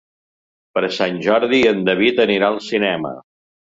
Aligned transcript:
Per 0.77 0.83
Sant 0.95 1.21
Jordi 1.27 1.59
en 1.73 1.85
David 1.91 2.23
anirà 2.25 2.51
al 2.55 2.59
cinema. 2.73 3.13